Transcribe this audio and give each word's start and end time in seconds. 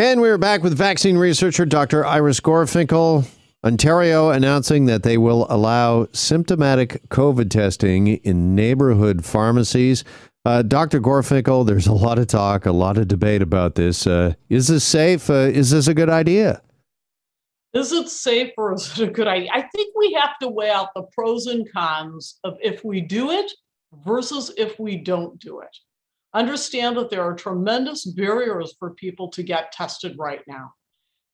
And 0.00 0.22
we're 0.22 0.38
back 0.38 0.62
with 0.62 0.74
vaccine 0.78 1.18
researcher 1.18 1.66
Dr. 1.66 2.06
Iris 2.06 2.40
Gorfinkel. 2.40 3.28
Ontario 3.62 4.30
announcing 4.30 4.86
that 4.86 5.02
they 5.02 5.18
will 5.18 5.46
allow 5.50 6.08
symptomatic 6.14 7.06
COVID 7.10 7.50
testing 7.50 8.06
in 8.06 8.54
neighborhood 8.54 9.26
pharmacies. 9.26 10.02
Uh, 10.46 10.62
Dr. 10.62 11.02
Gorfinkel, 11.02 11.66
there's 11.66 11.86
a 11.86 11.92
lot 11.92 12.18
of 12.18 12.28
talk, 12.28 12.64
a 12.64 12.72
lot 12.72 12.96
of 12.96 13.08
debate 13.08 13.42
about 13.42 13.74
this. 13.74 14.06
Uh, 14.06 14.32
is 14.48 14.68
this 14.68 14.84
safe? 14.84 15.28
Uh, 15.28 15.50
is 15.52 15.70
this 15.70 15.86
a 15.86 15.92
good 15.92 16.08
idea? 16.08 16.62
Is 17.74 17.92
it 17.92 18.08
safe 18.08 18.52
or 18.56 18.72
is 18.72 18.98
it 18.98 19.06
a 19.06 19.12
good 19.12 19.28
idea? 19.28 19.50
I 19.52 19.60
think 19.60 19.94
we 19.94 20.14
have 20.14 20.38
to 20.38 20.48
weigh 20.48 20.70
out 20.70 20.94
the 20.96 21.02
pros 21.12 21.44
and 21.44 21.70
cons 21.74 22.38
of 22.42 22.56
if 22.62 22.82
we 22.86 23.02
do 23.02 23.32
it 23.32 23.52
versus 24.06 24.50
if 24.56 24.80
we 24.80 24.96
don't 24.96 25.38
do 25.38 25.60
it. 25.60 25.76
Understand 26.32 26.96
that 26.96 27.10
there 27.10 27.22
are 27.22 27.34
tremendous 27.34 28.04
barriers 28.04 28.74
for 28.78 28.94
people 28.94 29.28
to 29.30 29.42
get 29.42 29.72
tested 29.72 30.16
right 30.18 30.42
now. 30.46 30.72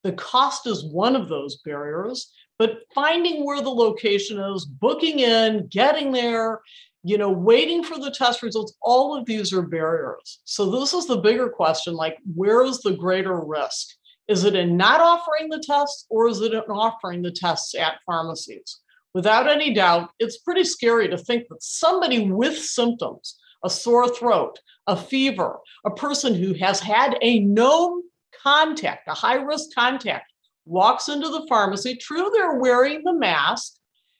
The 0.04 0.12
cost 0.12 0.66
is 0.66 0.84
one 0.84 1.16
of 1.16 1.28
those 1.28 1.59
barriers, 1.64 2.32
but 2.59 2.78
finding 2.95 3.45
where 3.45 3.60
the 3.60 3.70
location 3.70 4.38
is, 4.38 4.64
booking 4.64 5.18
in, 5.18 5.66
getting 5.68 6.12
there, 6.12 6.60
you 7.02 7.18
know, 7.18 7.30
waiting 7.30 7.84
for 7.84 7.98
the 7.98 8.10
test 8.10 8.42
results, 8.42 8.74
all 8.80 9.16
of 9.16 9.27
these 9.27 9.52
are 9.52 9.62
barriers. 9.62 10.40
So 10.45 10.70
this 10.70 10.95
is 10.95 11.06
the 11.06 11.18
bigger 11.18 11.48
question, 11.48 11.95
like 11.95 12.18
where 12.34 12.65
is 12.65 12.80
the 12.80 12.96
greater 12.96 13.40
risk? 13.40 13.88
Is 14.28 14.45
it 14.45 14.56
in 14.56 14.76
not 14.76 15.01
offering 15.01 15.48
the 15.51 15.62
tests 15.65 16.06
or 16.10 16.28
is 16.28 16.40
it 16.40 16.52
in 16.52 16.60
offering 16.60 17.23
the 17.23 17.30
tests 17.30 17.74
at 17.74 18.01
pharmacies? 18.06 18.80
Without 19.15 19.48
any 19.48 19.73
doubt, 19.73 20.10
it's 20.18 20.38
pretty 20.38 20.65
scary 20.65 21.09
to 21.09 21.16
think 21.16 21.45
that 21.48 21.62
somebody 21.62 22.30
with 22.30 22.59
symptoms, 22.59 23.38
a 23.65 23.70
sore 23.70 24.09
throat, 24.09 24.59
a 24.87 24.96
fever, 24.96 25.59
a 25.84 25.91
person 25.91 26.34
who 26.34 26.55
has 26.55 26.80
had 26.80 27.16
a 27.23 27.41
known 27.41 28.02
contact, 28.42 29.09
a 29.09 29.15
high 29.15 29.37
risk 29.37 29.74
contact, 29.74 30.32
walks 30.65 31.09
into 31.09 31.29
the 31.29 31.46
pharmacy. 31.48 31.96
True, 31.96 32.30
they're 32.32 32.55
wearing 32.55 33.02
the 33.04 33.15
mask, 33.15 33.74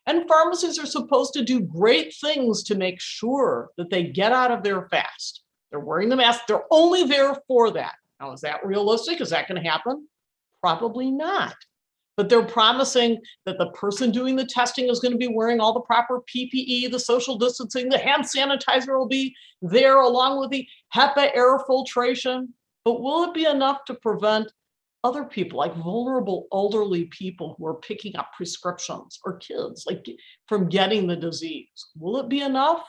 and 0.07 0.29
pharmacies 0.29 0.79
are 0.79 0.87
supposed 0.87 1.33
to 1.35 1.45
do 1.45 1.61
great 1.61 2.15
things 2.21 2.63
to 2.65 2.75
make 2.75 3.01
sure 3.01 3.71
that 3.77 3.91
they 3.91 4.05
get 4.05 4.33
out 4.33 4.51
of 4.51 4.63
there 4.63 4.89
fast. 4.89 5.43
They're 5.71 5.81
wearing 5.81 6.09
the 6.09 6.17
mask, 6.17 6.47
they're 6.47 6.65
only 6.71 7.05
there 7.05 7.37
for 7.49 7.73
that. 7.73 7.95
Now, 8.21 8.33
is 8.33 8.41
that 8.43 8.65
realistic? 8.65 9.21
Is 9.21 9.31
that 9.31 9.49
going 9.49 9.63
to 9.63 9.69
happen? 9.69 10.09
Probably 10.63 11.11
not. 11.11 11.55
But 12.17 12.31
they're 12.31 12.47
promising 12.47 13.21
that 13.45 13.59
the 13.59 13.71
person 13.71 14.11
doing 14.11 14.37
the 14.37 14.47
testing 14.47 14.89
is 14.89 15.01
going 15.01 15.13
to 15.13 15.19
be 15.19 15.29
wearing 15.29 15.61
all 15.61 15.75
the 15.75 15.81
proper 15.81 16.23
PPE, 16.23 16.91
the 16.91 16.99
social 16.99 17.37
distancing, 17.37 17.89
the 17.89 17.99
hand 17.99 18.25
sanitizer 18.25 18.99
will 18.99 19.09
be 19.09 19.35
there 19.61 20.01
along 20.01 20.41
with 20.41 20.51
the 20.51 20.67
HEPA 20.95 21.37
air 21.37 21.59
filtration. 21.67 22.55
But 22.85 23.03
will 23.03 23.25
it 23.25 23.35
be 23.35 23.45
enough 23.45 23.85
to 23.87 23.95
prevent 23.95 24.51
other 25.05 25.25
people, 25.25 25.59
like 25.59 25.75
vulnerable 25.77 26.49
elderly 26.53 27.05
people 27.07 27.55
who 27.59 27.67
are 27.67 27.75
picking 27.75 28.17
up 28.17 28.31
prescriptions 28.37 29.19
or 29.25 29.37
kids, 29.39 29.85
like 29.87 30.05
from 30.49 30.69
getting 30.69 31.07
the 31.07 31.17
disease? 31.17 31.87
Will 31.99 32.19
it 32.19 32.29
be 32.29 32.41
enough? 32.41 32.83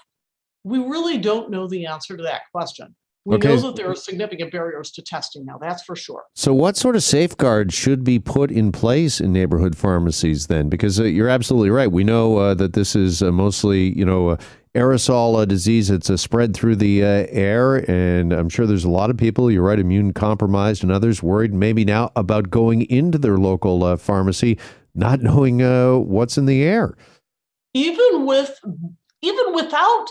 We 0.64 0.80
really 0.80 1.18
don't 1.18 1.52
know 1.52 1.68
the 1.68 1.86
answer 1.86 2.16
to 2.16 2.24
that 2.24 2.44
question. 2.52 2.96
We 3.28 3.36
okay. 3.36 3.50
know 3.50 3.62
that 3.62 3.76
there 3.76 3.90
are 3.90 3.96
significant 3.96 4.54
barriers 4.54 4.90
to 4.92 5.02
testing 5.02 5.44
now, 5.44 5.58
that's 5.58 5.84
for 5.84 5.98
sure. 5.98 6.24
So, 6.34 6.54
what 6.54 6.78
sort 6.78 6.96
of 6.96 7.04
safeguards 7.04 7.74
should 7.74 8.06
be 8.06 8.20
put 8.20 8.50
in 8.50 8.72
place 8.72 9.20
in 9.20 9.34
neighborhood 9.34 9.76
pharmacies 9.76 10.48
then? 10.48 10.70
Because 10.70 10.98
uh, 10.98 11.04
you're 11.04 11.28
absolutely 11.28 11.70
right. 11.70 11.92
We 11.92 12.06
know 12.06 12.38
uh, 12.38 12.54
that 12.54 12.72
this 12.72 12.96
is 12.96 13.22
uh, 13.22 13.34
mostly, 13.34 13.98
you 13.98 14.06
know, 14.06 14.38
aerosol 14.78 15.42
uh, 15.42 15.46
disease. 15.46 15.90
It's 15.90 16.10
uh, 16.10 16.16
spread 16.16 16.56
through 16.56 16.78
the 16.78 17.04
uh, 17.04 17.26
air, 17.30 17.90
and 17.92 18.32
I'm 18.32 18.48
sure 18.48 18.66
there's 18.66 18.86
a 18.86 18.90
lot 18.90 19.10
of 19.10 19.18
people, 19.18 19.52
you're 19.52 19.64
right, 19.64 19.78
immune 19.78 20.14
compromised, 20.14 20.84
and 20.84 20.92
others 20.92 21.22
worried 21.22 21.54
maybe 21.54 21.84
now 21.84 22.12
about 22.16 22.50
going 22.50 22.84
into 22.84 23.18
their 23.18 23.38
local 23.38 23.84
uh, 23.84 23.98
pharmacy, 23.98 24.58
not 24.96 25.20
knowing 25.22 25.62
uh, 25.62 25.98
what's 25.98 26.38
in 26.38 26.46
the 26.46 26.64
air. 26.64 26.96
Even 27.74 28.26
with, 28.26 28.58
even 29.22 29.54
without 29.54 30.06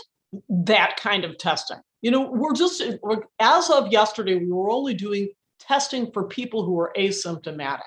that 0.49 0.97
kind 0.97 1.25
of 1.25 1.37
testing, 1.37 1.79
you 2.01 2.11
know, 2.11 2.29
we're 2.31 2.53
just 2.53 2.81
as 3.39 3.69
of 3.69 3.91
yesterday, 3.91 4.35
we 4.35 4.51
were 4.51 4.69
only 4.69 4.93
doing 4.93 5.29
testing 5.59 6.11
for 6.11 6.27
people 6.27 6.63
who 6.63 6.79
are 6.79 6.93
asymptomatic. 6.97 7.81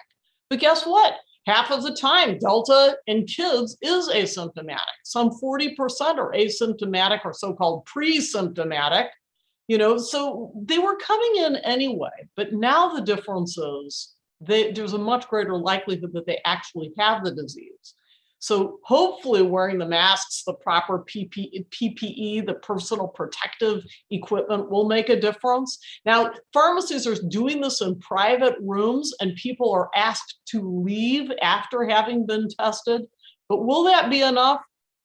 But 0.48 0.60
guess 0.60 0.84
what? 0.84 1.15
half 1.47 1.71
of 1.71 1.82
the 1.82 1.94
time 1.94 2.38
delta 2.38 2.97
in 3.06 3.26
kids 3.26 3.76
is 3.82 4.09
asymptomatic 4.09 4.99
some 5.04 5.31
40% 5.31 5.75
are 6.19 6.32
asymptomatic 6.32 7.20
or 7.25 7.32
so-called 7.32 7.84
pre-symptomatic 7.87 9.06
you 9.69 9.78
know 9.78 9.97
so 9.97 10.53
they 10.65 10.78
were 10.78 10.97
coming 10.97 11.37
in 11.37 11.56
anyway 11.56 12.28
but 12.37 12.53
now 12.53 12.94
the 12.94 13.03
difference 13.03 13.56
is 13.56 14.15
they, 14.41 14.72
there's 14.72 14.94
a 14.94 14.99
much 14.99 15.28
greater 15.28 15.56
likelihood 15.56 16.12
that 16.12 16.26
they 16.26 16.41
actually 16.44 16.93
have 16.99 17.25
the 17.25 17.34
disease 17.34 17.94
so 18.41 18.78
hopefully 18.84 19.43
wearing 19.43 19.78
the 19.78 19.87
masks, 19.87 20.43
the 20.47 20.55
proper 20.55 21.05
PPE, 21.05 22.47
the 22.47 22.59
personal 22.62 23.06
protective 23.06 23.84
equipment 24.11 24.71
will 24.71 24.89
make 24.89 25.11
a 25.11 25.21
difference. 25.21 25.78
Now, 26.06 26.33
pharmacies 26.55 27.06
are 27.06 27.17
doing 27.29 27.61
this 27.61 27.83
in 27.83 28.00
private 28.00 28.55
rooms 28.62 29.12
and 29.21 29.37
people 29.37 29.71
are 29.73 29.91
asked 29.95 30.41
to 30.47 30.83
leave 30.83 31.31
after 31.43 31.87
having 31.87 32.27
been 32.27 32.49
tested. 32.49 33.03
But 33.50 33.67
will 33.67 33.84
that 33.84 34.11
be 34.11 34.23
enough? 34.23 34.62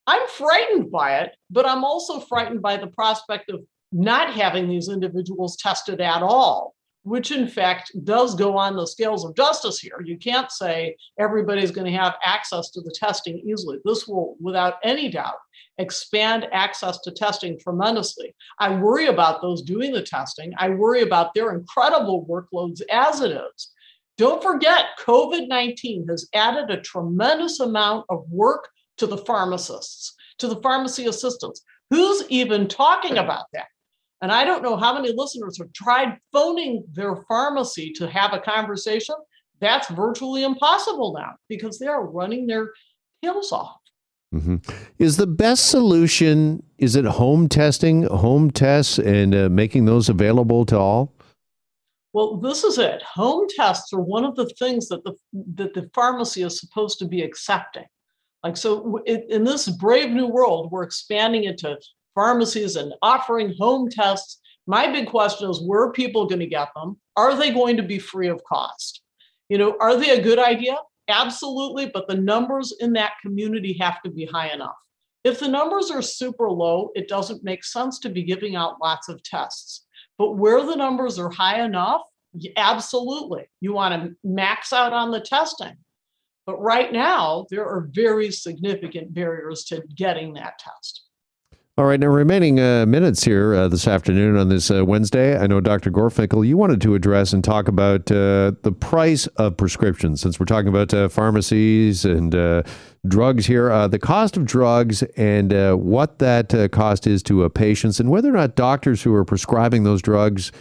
I'm 0.07 0.25
frightened 0.29 0.89
by 0.89 1.19
it, 1.19 1.31
but 1.49 1.67
I'm 1.67 1.83
also 1.83 2.21
frightened 2.21 2.61
by 2.61 2.77
the 2.77 2.87
prospect 2.87 3.49
of 3.49 3.61
not 3.91 4.33
having 4.33 4.69
these 4.69 4.87
individuals 4.87 5.57
tested 5.57 5.99
at 5.99 6.23
all 6.23 6.73
which 7.05 7.31
in 7.31 7.47
fact 7.47 7.91
does 8.03 8.33
go 8.33 8.57
on 8.57 8.75
the 8.75 8.85
scales 8.85 9.23
of 9.23 9.35
justice 9.35 9.77
here. 9.79 10.01
You 10.03 10.17
can't 10.17 10.51
say 10.51 10.97
everybody's 11.19 11.69
going 11.69 11.89
to 11.89 11.97
have 11.97 12.15
access 12.23 12.71
to 12.71 12.81
the 12.81 12.93
testing 12.99 13.37
easily. 13.47 13.77
This 13.85 14.07
will, 14.07 14.35
without 14.41 14.75
any 14.83 15.09
doubt, 15.09 15.35
expand 15.77 16.47
access 16.51 16.99
to 17.01 17.11
testing 17.11 17.59
tremendously. 17.59 18.35
I 18.59 18.75
worry 18.75 19.05
about 19.05 19.41
those 19.41 19.61
doing 19.61 19.93
the 19.93 20.01
testing. 20.01 20.51
I 20.57 20.69
worry 20.69 21.03
about 21.03 21.35
their 21.35 21.53
incredible 21.53 22.25
workloads 22.25 22.81
as 22.91 23.21
it 23.21 23.31
is. 23.31 23.71
Don't 24.17 24.41
forget, 24.41 24.85
COVID 25.05 25.47
19 25.47 26.07
has 26.07 26.27
added 26.33 26.71
a 26.71 26.81
tremendous 26.81 27.59
amount 27.59 28.05
of 28.09 28.25
work 28.31 28.67
to 28.97 29.05
the 29.05 29.17
pharmacists, 29.17 30.15
to 30.39 30.47
the 30.47 30.61
pharmacy 30.61 31.05
assistants. 31.05 31.61
Who's 31.91 32.23
even 32.29 32.67
talking 32.67 33.19
about 33.19 33.45
that? 33.53 33.67
And 34.25 34.31
I 34.31 34.43
don't 34.43 34.63
know 34.63 34.75
how 34.75 34.95
many 34.95 35.13
listeners 35.15 35.59
have 35.59 35.71
tried 35.73 36.17
phoning 36.33 36.83
their 36.91 37.17
pharmacy 37.27 37.91
to 37.97 38.09
have 38.09 38.33
a 38.33 38.39
conversation. 38.39 39.13
That's 39.59 39.87
virtually 39.89 40.43
impossible 40.43 41.13
now 41.15 41.33
because 41.47 41.77
they 41.77 41.85
are 41.85 42.03
running 42.03 42.47
their 42.47 42.71
tails 43.23 43.51
off. 43.51 43.77
Mm-hmm. 44.33 44.55
Is 44.97 45.17
the 45.17 45.27
best 45.27 45.69
solution 45.69 46.63
is 46.79 46.95
it 46.95 47.05
home 47.05 47.47
testing, 47.47 48.07
home 48.07 48.49
tests, 48.49 48.97
and 48.97 49.35
uh, 49.35 49.49
making 49.49 49.85
those 49.85 50.09
available 50.09 50.65
to 50.65 50.75
all? 50.79 51.13
Well, 52.13 52.37
this 52.37 52.63
is 52.63 52.79
it. 52.79 53.03
Home 53.03 53.45
tests 53.55 53.93
are 53.93 54.01
one 54.01 54.25
of 54.25 54.35
the 54.35 54.49
things 54.57 54.87
that 54.87 55.03
the 55.03 55.13
that 55.53 55.75
the 55.75 55.87
pharmacy 55.93 56.41
is 56.41 56.59
supposed 56.59 56.97
to 56.97 57.05
be 57.05 57.21
accepting. 57.21 57.85
Like 58.43 58.57
so, 58.57 59.03
in 59.05 59.43
this 59.43 59.69
brave 59.69 60.09
new 60.09 60.25
world, 60.25 60.71
we're 60.71 60.81
expanding 60.81 61.43
it 61.43 61.59
to 61.59 61.77
pharmacies 62.15 62.75
and 62.75 62.93
offering 63.01 63.53
home 63.59 63.89
tests. 63.89 64.39
My 64.65 64.91
big 64.91 65.07
question 65.07 65.49
is 65.49 65.61
where 65.61 65.83
are 65.83 65.91
people 65.91 66.25
going 66.25 66.39
to 66.39 66.47
get 66.47 66.69
them? 66.75 66.97
Are 67.15 67.35
they 67.35 67.51
going 67.51 67.77
to 67.77 67.83
be 67.83 67.99
free 67.99 68.29
of 68.29 68.43
cost? 68.45 69.01
You 69.49 69.59
know, 69.59 69.77
are 69.79 69.95
they 69.95 70.09
a 70.09 70.23
good 70.23 70.39
idea? 70.39 70.77
Absolutely, 71.07 71.91
but 71.93 72.07
the 72.07 72.15
numbers 72.15 72.73
in 72.79 72.93
that 72.93 73.13
community 73.21 73.77
have 73.79 74.01
to 74.01 74.09
be 74.09 74.25
high 74.25 74.51
enough. 74.51 74.75
If 75.23 75.39
the 75.39 75.47
numbers 75.47 75.91
are 75.91 76.01
super 76.01 76.49
low, 76.49 76.89
it 76.95 77.07
doesn't 77.07 77.43
make 77.43 77.63
sense 77.63 77.99
to 77.99 78.09
be 78.09 78.23
giving 78.23 78.55
out 78.55 78.81
lots 78.81 79.09
of 79.09 79.21
tests. 79.23 79.85
But 80.17 80.37
where 80.37 80.65
the 80.65 80.75
numbers 80.75 81.19
are 81.19 81.29
high 81.29 81.63
enough, 81.63 82.01
absolutely. 82.57 83.45
You 83.61 83.73
want 83.73 83.93
to 83.93 84.15
max 84.23 84.73
out 84.73 84.93
on 84.93 85.11
the 85.11 85.19
testing. 85.19 85.77
But 86.45 86.61
right 86.61 86.93
now, 86.93 87.47
there 87.49 87.65
are 87.65 87.89
very 87.91 88.31
significant 88.31 89.13
barriers 89.13 89.63
to 89.65 89.83
getting 89.95 90.33
that 90.33 90.59
test. 90.59 91.03
All 91.77 91.83
right, 91.83 91.99
now 91.99 92.07
remaining 92.07 92.57
uh, 92.57 92.85
minutes 92.85 93.25
here 93.25 93.53
uh, 93.53 93.67
this 93.67 93.85
afternoon 93.85 94.37
on 94.37 94.47
this 94.47 94.71
uh, 94.71 94.85
Wednesday. 94.85 95.37
I 95.37 95.45
know 95.45 95.59
Dr. 95.59 95.91
Gorfinkel, 95.91 96.47
you 96.47 96.55
wanted 96.55 96.79
to 96.79 96.95
address 96.95 97.33
and 97.33 97.43
talk 97.43 97.67
about 97.67 98.09
uh, 98.09 98.53
the 98.61 98.71
price 98.71 99.27
of 99.35 99.57
prescriptions, 99.57 100.21
since 100.21 100.39
we're 100.39 100.45
talking 100.45 100.69
about 100.69 100.93
uh, 100.93 101.09
pharmacies 101.09 102.05
and 102.05 102.33
uh, 102.33 102.63
drugs 103.09 103.45
here. 103.45 103.89
the 103.89 103.99
cost 103.99 104.37
of 104.37 104.45
drugs 104.45 105.03
and 105.17 105.51
what 105.83 106.19
that 106.19 106.69
cost 106.71 107.07
is 107.07 107.21
to 107.23 107.49
patients, 107.49 107.99
and 107.99 108.09
whether 108.09 108.29
or 108.29 108.37
not 108.37 108.55
doctors 108.55 109.03
who 109.03 109.13
are 109.13 109.25
prescribing 109.25 109.83
those 109.83 110.01
drugs 110.01 110.53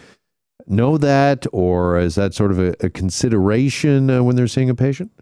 know 0.67 0.99
that, 0.99 1.47
or 1.53 1.97
is 1.97 2.17
that 2.17 2.35
sort 2.35 2.51
of 2.51 2.59
a, 2.59 2.75
a 2.81 2.91
consideration 2.91 4.25
when 4.25 4.35
they're 4.35 4.49
seeing 4.49 4.69
a 4.69 4.75
patient? 4.75 5.13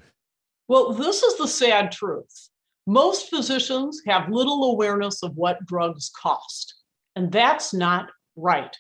Well, 0.69 0.95
this 0.95 1.23
is 1.23 1.37
the 1.37 1.49
sad 1.49 1.93
truth 1.93 2.49
most 2.87 3.31
physicians 3.31 4.03
have 4.07 4.29
little 4.31 4.73
awareness 4.73 5.23
of 5.23 5.37
what 5.37 5.65
drugs 5.67 6.11
cost, 6.21 6.75
and 7.17 7.31
that's 7.31 7.73
not 7.73 8.11
right. 8.37 8.77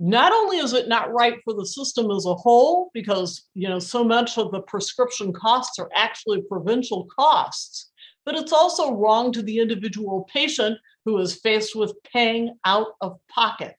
not 0.00 0.32
only 0.32 0.58
is 0.58 0.72
it 0.72 0.88
not 0.88 1.12
right 1.12 1.38
for 1.44 1.54
the 1.54 1.66
system 1.66 2.10
as 2.10 2.24
a 2.26 2.34
whole, 2.34 2.90
because 2.94 3.48
you 3.54 3.68
know 3.68 3.78
so 3.78 4.04
much 4.04 4.38
of 4.38 4.50
the 4.52 4.60
prescription 4.62 5.32
costs 5.32 5.78
are 5.78 5.90
actually 5.94 6.42
provincial 6.42 7.08
costs, 7.16 7.90
but 8.24 8.36
it's 8.36 8.52
also 8.52 8.94
wrong 8.94 9.32
to 9.32 9.42
the 9.42 9.58
individual 9.58 10.28
patient 10.32 10.78
who 11.04 11.18
is 11.18 11.40
faced 11.40 11.74
with 11.74 11.92
paying 12.12 12.54
out 12.64 12.88
of 13.00 13.18
pocket. 13.28 13.74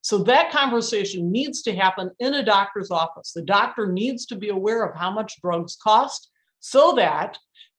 So 0.00 0.18
that 0.24 0.50
conversation 0.50 1.30
needs 1.30 1.62
to 1.62 1.76
happen 1.76 2.10
in 2.18 2.34
a 2.34 2.44
doctor's 2.44 2.90
office. 2.90 3.32
The 3.32 3.42
doctor 3.42 3.92
needs 3.92 4.26
to 4.26 4.36
be 4.36 4.48
aware 4.48 4.84
of 4.84 4.96
how 4.96 5.12
much 5.12 5.40
drugs 5.40 5.76
cost 5.80 6.30
so 6.58 6.94
that 6.96 7.38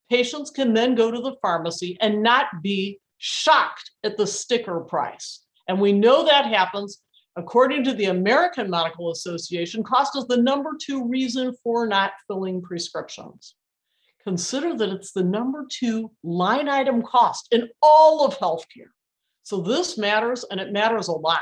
patients 0.09 0.50
can 0.50 0.73
then 0.73 0.95
go 0.95 1.11
to 1.11 1.19
the 1.19 1.35
pharmacy 1.41 1.97
and 2.01 2.23
not 2.23 2.47
be 2.61 3.00
shocked 3.17 3.91
at 4.03 4.17
the 4.17 4.27
sticker 4.27 4.81
price. 4.81 5.41
And 5.67 5.79
we 5.79 5.94
know 5.94 6.25
that 6.25 6.45
happens 6.45 7.01
According 7.35 7.83
to 7.85 7.94
the 7.94 8.05
American 8.05 8.69
Medical 8.69 9.11
Association, 9.11 9.83
cost 9.83 10.15
is 10.15 10.27
the 10.27 10.38
number 10.38 10.71
two 10.79 11.07
reason 11.07 11.55
for 11.63 11.88
not 11.88 12.11
filling 12.27 12.61
prescriptions. 12.61 13.55
Consider 14.23 14.77
that 14.77 14.89
it's 14.89 15.11
the 15.11 15.23
number 15.23 15.65
two 15.69 16.11
line 16.23 16.69
item 16.69 17.01
cost 17.01 17.47
in 17.51 17.69
all 17.81 18.25
of 18.25 18.38
healthcare. 18.38 18.91
So 19.41 19.61
this 19.61 19.97
matters 19.97 20.45
and 20.50 20.59
it 20.59 20.71
matters 20.71 21.07
a 21.07 21.13
lot. 21.13 21.41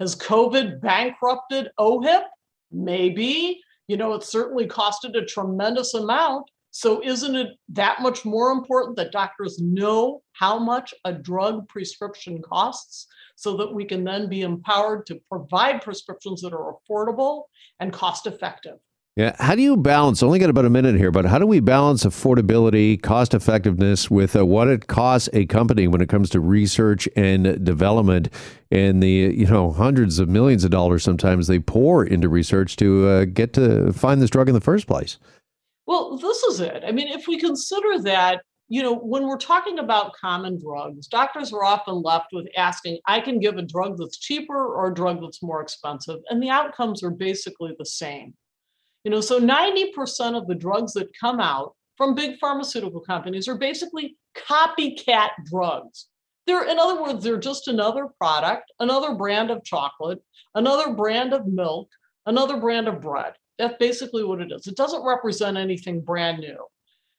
Has 0.00 0.16
COVID 0.16 0.80
bankrupted 0.80 1.70
OHIP? 1.78 2.24
Maybe. 2.72 3.60
You 3.86 3.96
know, 3.96 4.14
it 4.14 4.24
certainly 4.24 4.66
costed 4.66 5.16
a 5.16 5.24
tremendous 5.24 5.94
amount. 5.94 6.50
So 6.70 7.02
isn't 7.04 7.34
it 7.34 7.48
that 7.70 8.00
much 8.00 8.24
more 8.24 8.52
important 8.52 8.96
that 8.96 9.12
doctors 9.12 9.58
know 9.60 10.22
how 10.32 10.58
much 10.58 10.94
a 11.04 11.12
drug 11.12 11.68
prescription 11.68 12.40
costs 12.42 13.06
so 13.40 13.56
that 13.56 13.72
we 13.74 13.84
can 13.84 14.04
then 14.04 14.28
be 14.28 14.42
empowered 14.42 15.06
to 15.06 15.18
provide 15.30 15.82
prescriptions 15.82 16.42
that 16.42 16.52
are 16.52 16.74
affordable 16.74 17.44
and 17.80 17.92
cost 17.92 18.26
effective. 18.26 18.76
Yeah. 19.16 19.34
How 19.38 19.54
do 19.54 19.62
you 19.62 19.76
balance? 19.76 20.22
Only 20.22 20.38
got 20.38 20.50
about 20.50 20.66
a 20.66 20.70
minute 20.70 20.94
here, 20.96 21.10
but 21.10 21.24
how 21.24 21.38
do 21.38 21.46
we 21.46 21.58
balance 21.60 22.04
affordability, 22.04 23.02
cost 23.02 23.34
effectiveness 23.34 24.10
with 24.10 24.36
uh, 24.36 24.46
what 24.46 24.68
it 24.68 24.86
costs 24.86 25.28
a 25.32 25.46
company 25.46 25.88
when 25.88 26.00
it 26.00 26.08
comes 26.08 26.30
to 26.30 26.40
research 26.40 27.08
and 27.16 27.64
development 27.64 28.28
and 28.70 29.02
the 29.02 29.34
you 29.36 29.46
know 29.46 29.72
hundreds 29.72 30.20
of 30.20 30.28
millions 30.28 30.62
of 30.62 30.70
dollars 30.70 31.02
sometimes 31.02 31.48
they 31.48 31.58
pour 31.58 32.04
into 32.04 32.28
research 32.28 32.76
to 32.76 33.08
uh, 33.08 33.24
get 33.24 33.52
to 33.54 33.92
find 33.92 34.22
this 34.22 34.30
drug 34.30 34.48
in 34.48 34.54
the 34.54 34.60
first 34.60 34.86
place? 34.86 35.18
Well, 35.90 36.18
this 36.18 36.44
is 36.44 36.60
it. 36.60 36.84
I 36.86 36.92
mean, 36.92 37.08
if 37.08 37.26
we 37.26 37.36
consider 37.36 37.98
that 38.02 38.42
you 38.72 38.84
know, 38.84 38.94
when 38.94 39.26
we're 39.26 39.36
talking 39.36 39.80
about 39.80 40.14
common 40.14 40.56
drugs, 40.56 41.08
doctors 41.08 41.52
are 41.52 41.64
often 41.64 42.02
left 42.02 42.28
with 42.32 42.46
asking, 42.56 43.00
I 43.04 43.18
can 43.18 43.40
give 43.40 43.56
a 43.56 43.62
drug 43.62 43.98
that's 43.98 44.16
cheaper 44.16 44.54
or 44.54 44.86
a 44.86 44.94
drug 44.94 45.20
that's 45.20 45.42
more 45.42 45.60
expensive, 45.60 46.20
and 46.30 46.40
the 46.40 46.50
outcomes 46.50 47.02
are 47.02 47.10
basically 47.10 47.74
the 47.76 47.84
same. 47.84 48.34
You 49.02 49.10
know, 49.10 49.20
so 49.20 49.40
90% 49.40 50.36
of 50.40 50.46
the 50.46 50.54
drugs 50.54 50.92
that 50.92 51.08
come 51.18 51.40
out 51.40 51.74
from 51.96 52.14
big 52.14 52.38
pharmaceutical 52.38 53.00
companies 53.00 53.48
are 53.48 53.58
basically 53.58 54.16
copycat 54.36 55.30
drugs. 55.46 56.06
They're, 56.46 56.68
in 56.68 56.78
other 56.78 57.02
words, 57.02 57.24
they're 57.24 57.38
just 57.38 57.66
another 57.66 58.06
product, 58.18 58.70
another 58.78 59.16
brand 59.16 59.50
of 59.50 59.64
chocolate, 59.64 60.22
another 60.54 60.94
brand 60.94 61.32
of 61.32 61.48
milk, 61.48 61.88
another 62.24 62.58
brand 62.58 62.86
of 62.86 63.00
bread. 63.00 63.32
That's 63.60 63.76
basically 63.78 64.24
what 64.24 64.40
it 64.40 64.50
is. 64.50 64.66
It 64.66 64.76
doesn't 64.76 65.04
represent 65.04 65.58
anything 65.58 66.00
brand 66.00 66.38
new. 66.38 66.56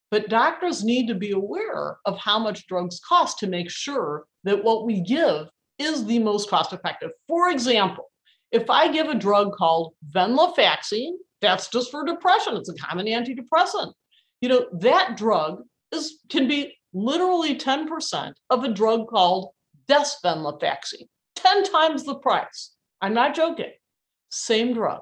But 0.09 0.27
doctors 0.27 0.83
need 0.83 1.07
to 1.07 1.15
be 1.15 1.31
aware 1.31 1.97
of 2.05 2.17
how 2.17 2.39
much 2.39 2.67
drugs 2.67 2.99
cost 3.07 3.37
to 3.39 3.47
make 3.47 3.69
sure 3.69 4.25
that 4.43 4.63
what 4.63 4.85
we 4.85 5.01
give 5.01 5.47
is 5.77 6.05
the 6.05 6.17
most 6.17 6.49
cost 6.49 6.73
effective. 6.73 7.11
For 7.27 7.49
example, 7.49 8.05
if 8.51 8.69
I 8.69 8.91
give 8.91 9.07
a 9.07 9.15
drug 9.15 9.53
called 9.53 9.93
venlafaxine, 10.13 11.13
that's 11.41 11.69
just 11.69 11.91
for 11.91 12.03
depression, 12.03 12.57
it's 12.57 12.69
a 12.69 12.75
common 12.75 13.05
antidepressant. 13.05 13.93
You 14.41 14.49
know, 14.49 14.65
that 14.79 15.15
drug 15.15 15.61
is 15.91 16.19
can 16.29 16.47
be 16.47 16.75
literally 16.93 17.55
10% 17.55 18.33
of 18.49 18.63
a 18.63 18.73
drug 18.73 19.07
called 19.07 19.51
desvenlafaxine, 19.87 21.07
10 21.35 21.63
times 21.65 22.03
the 22.03 22.15
price. 22.15 22.71
I'm 22.99 23.13
not 23.13 23.35
joking. 23.35 23.71
Same 24.29 24.73
drug, 24.73 25.01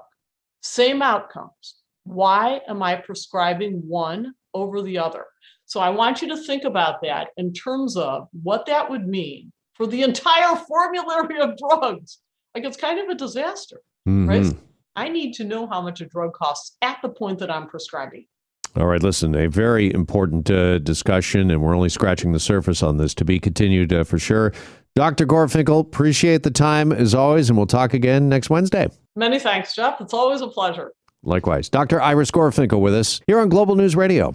same 0.60 1.02
outcomes. 1.02 1.76
Why 2.04 2.60
am 2.68 2.82
I 2.82 2.96
prescribing 2.96 3.82
one 3.86 4.34
over 4.54 4.82
the 4.82 4.98
other. 4.98 5.26
So 5.66 5.80
I 5.80 5.90
want 5.90 6.22
you 6.22 6.28
to 6.28 6.36
think 6.36 6.64
about 6.64 7.00
that 7.02 7.28
in 7.36 7.52
terms 7.52 7.96
of 7.96 8.28
what 8.42 8.66
that 8.66 8.90
would 8.90 9.06
mean 9.06 9.52
for 9.74 9.86
the 9.86 10.02
entire 10.02 10.56
formulary 10.56 11.40
of 11.40 11.56
drugs. 11.56 12.18
Like 12.54 12.64
it's 12.64 12.76
kind 12.76 12.98
of 12.98 13.08
a 13.08 13.14
disaster, 13.14 13.80
mm-hmm. 14.08 14.28
right? 14.28 14.54
I 14.96 15.08
need 15.08 15.34
to 15.34 15.44
know 15.44 15.68
how 15.68 15.80
much 15.80 16.00
a 16.00 16.06
drug 16.06 16.32
costs 16.34 16.76
at 16.82 16.98
the 17.02 17.08
point 17.08 17.38
that 17.38 17.50
I'm 17.50 17.68
prescribing. 17.68 18.26
All 18.76 18.86
right, 18.86 19.02
listen, 19.02 19.34
a 19.34 19.48
very 19.48 19.92
important 19.92 20.48
uh, 20.48 20.78
discussion, 20.78 21.50
and 21.50 21.60
we're 21.60 21.74
only 21.74 21.88
scratching 21.88 22.32
the 22.32 22.38
surface 22.38 22.84
on 22.84 22.98
this 22.98 23.14
to 23.14 23.24
be 23.24 23.40
continued 23.40 23.92
uh, 23.92 24.04
for 24.04 24.18
sure. 24.18 24.52
Dr. 24.94 25.26
Gorfinkel, 25.26 25.80
appreciate 25.80 26.44
the 26.44 26.52
time 26.52 26.92
as 26.92 27.14
always, 27.14 27.48
and 27.48 27.56
we'll 27.56 27.66
talk 27.66 27.94
again 27.94 28.28
next 28.28 28.48
Wednesday. 28.48 28.88
Many 29.16 29.38
thanks, 29.38 29.74
Jeff. 29.74 30.00
It's 30.00 30.14
always 30.14 30.40
a 30.40 30.48
pleasure. 30.48 30.92
Likewise. 31.22 31.68
Dr. 31.68 32.00
Iris 32.00 32.30
Gorfinkel 32.30 32.80
with 32.80 32.94
us 32.94 33.20
here 33.26 33.38
on 33.40 33.48
Global 33.48 33.76
News 33.76 33.96
Radio. 33.96 34.34